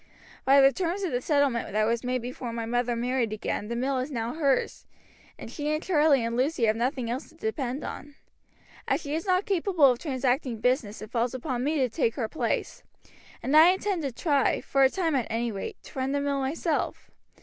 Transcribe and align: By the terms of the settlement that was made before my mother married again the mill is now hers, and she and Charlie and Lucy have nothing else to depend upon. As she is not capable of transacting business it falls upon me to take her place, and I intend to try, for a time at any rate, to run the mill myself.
By 0.45 0.61
the 0.61 0.73
terms 0.73 1.03
of 1.03 1.11
the 1.11 1.21
settlement 1.21 1.73
that 1.73 1.85
was 1.85 2.03
made 2.03 2.23
before 2.23 2.51
my 2.51 2.65
mother 2.65 2.95
married 2.95 3.31
again 3.31 3.67
the 3.67 3.75
mill 3.75 3.99
is 3.99 4.09
now 4.09 4.33
hers, 4.33 4.87
and 5.37 5.51
she 5.51 5.69
and 5.71 5.83
Charlie 5.83 6.25
and 6.25 6.35
Lucy 6.35 6.63
have 6.65 6.75
nothing 6.75 7.07
else 7.07 7.29
to 7.29 7.35
depend 7.35 7.83
upon. 7.83 8.15
As 8.87 8.99
she 9.01 9.13
is 9.13 9.27
not 9.27 9.45
capable 9.45 9.91
of 9.91 9.99
transacting 9.99 10.59
business 10.59 11.03
it 11.03 11.11
falls 11.11 11.35
upon 11.35 11.63
me 11.63 11.75
to 11.77 11.87
take 11.87 12.15
her 12.15 12.27
place, 12.27 12.81
and 13.43 13.55
I 13.55 13.73
intend 13.73 14.01
to 14.01 14.11
try, 14.11 14.59
for 14.59 14.81
a 14.81 14.89
time 14.89 15.13
at 15.13 15.27
any 15.29 15.51
rate, 15.51 15.77
to 15.83 15.99
run 15.99 16.13
the 16.13 16.19
mill 16.19 16.39
myself. 16.39 17.11